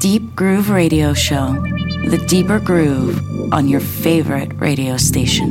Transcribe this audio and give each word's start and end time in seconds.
Deep 0.00 0.34
Groove 0.36 0.70
Radio 0.70 1.14
Show. 1.14 1.54
The 2.08 2.22
deeper 2.28 2.60
groove 2.60 3.20
on 3.52 3.68
your 3.68 3.80
favorite 3.80 4.52
radio 4.60 4.96
station. 4.96 5.50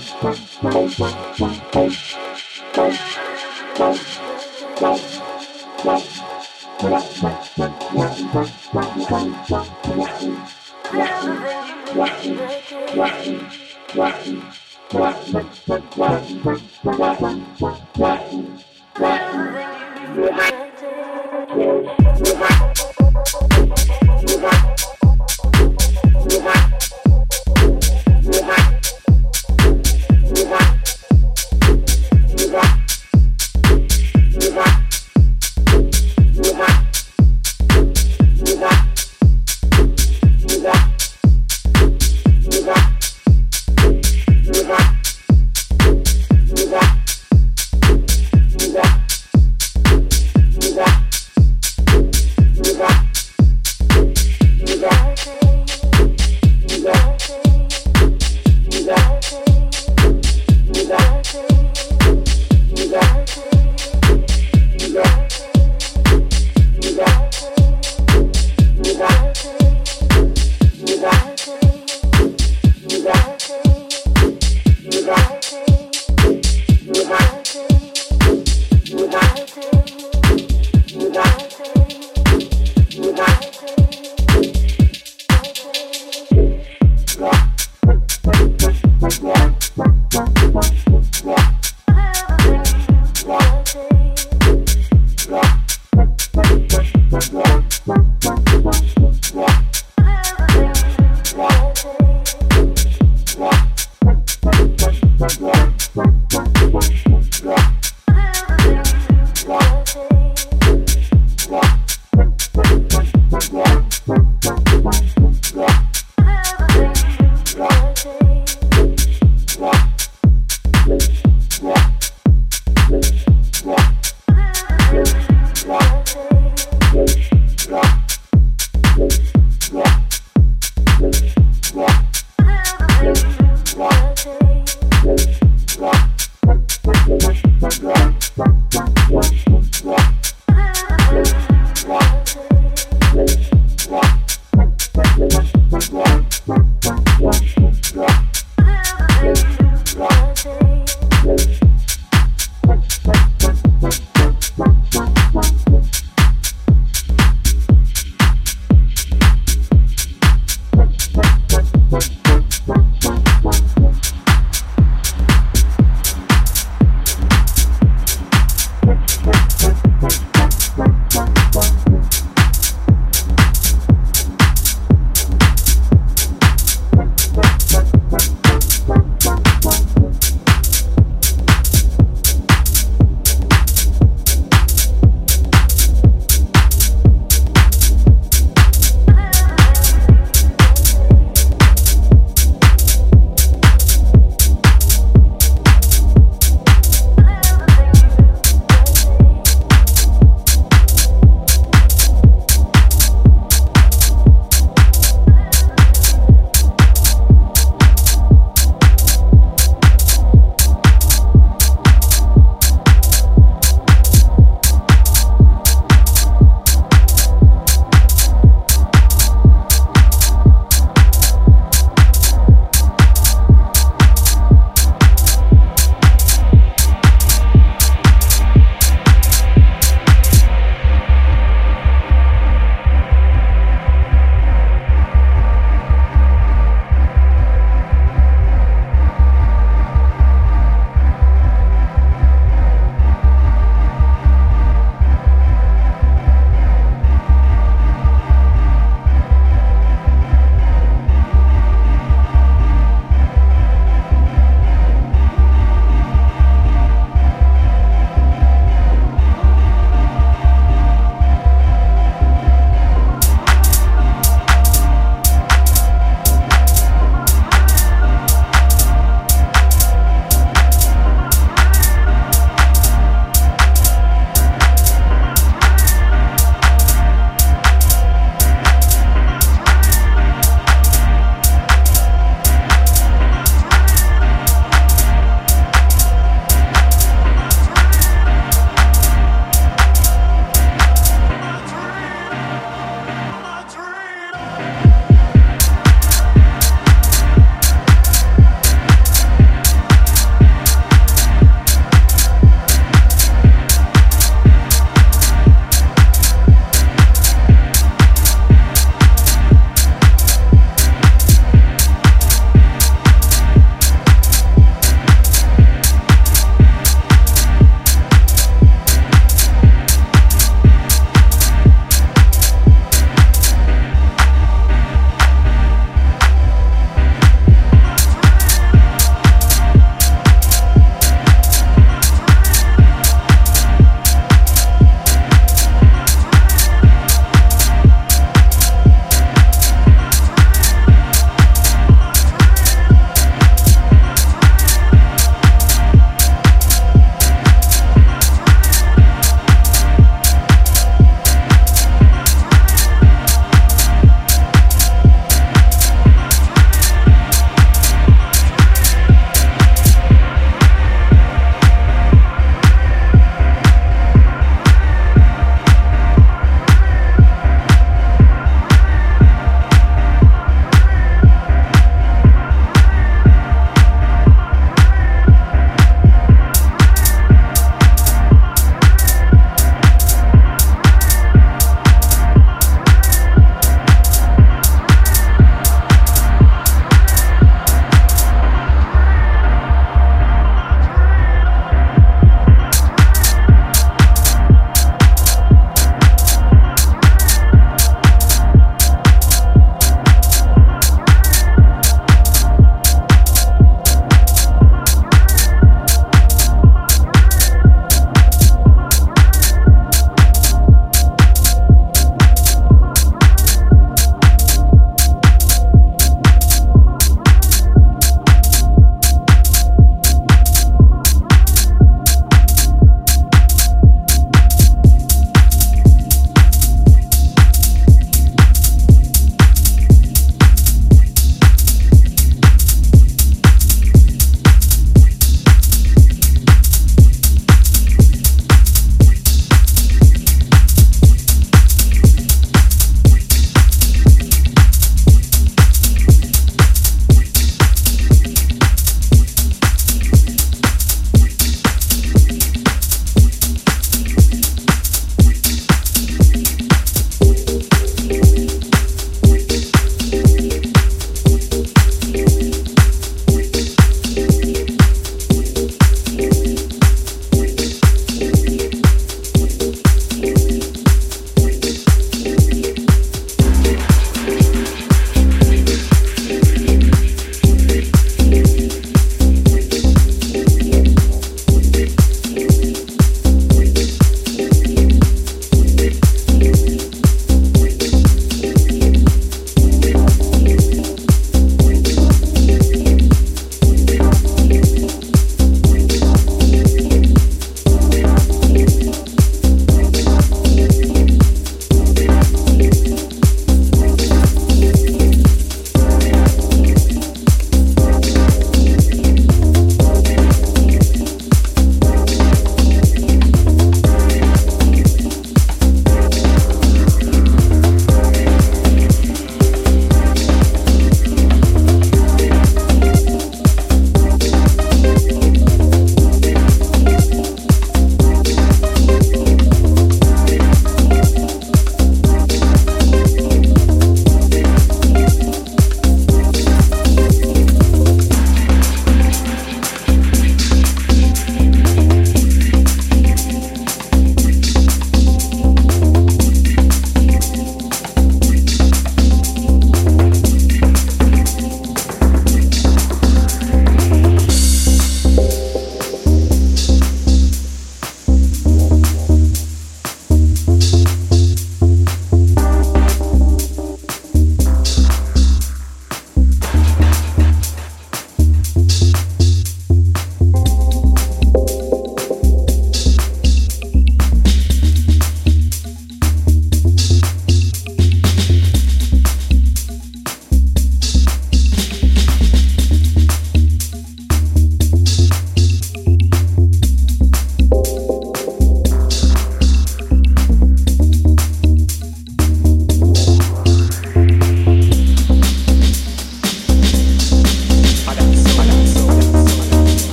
Thank 0.00 1.61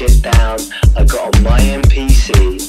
shit 0.00 0.22
down. 0.22 0.58
I 0.96 1.04
got 1.04 1.36
on 1.36 1.42
my 1.42 1.60
MPC 1.60 2.59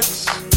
words. 0.00 0.49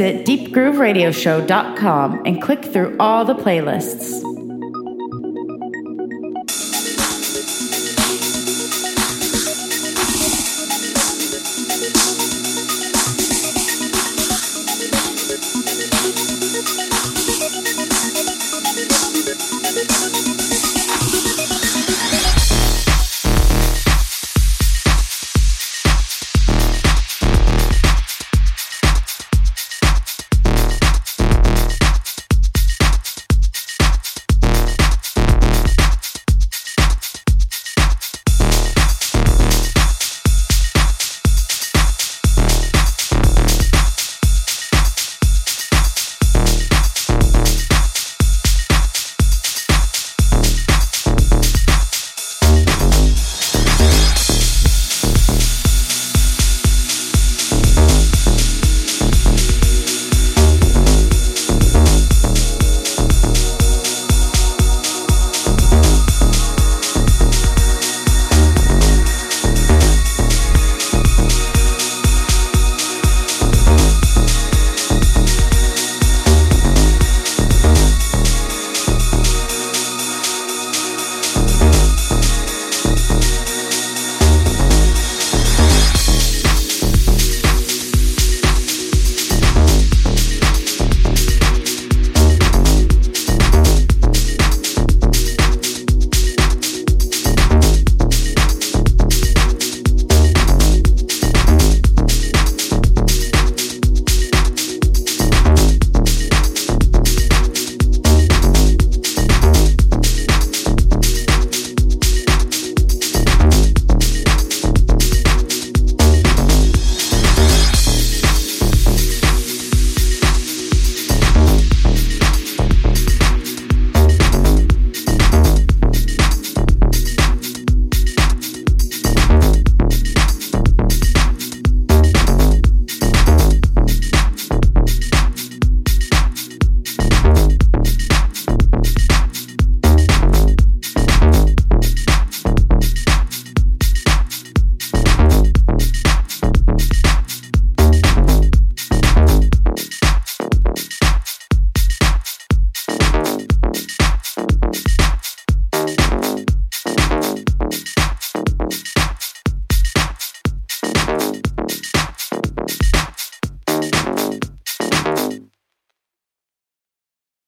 Visit 0.00 0.24
deepgrooveradioshow.com 0.24 2.22
and 2.24 2.40
click 2.40 2.64
through 2.64 2.96
all 2.98 3.26
the 3.26 3.34
playlists. 3.34 4.09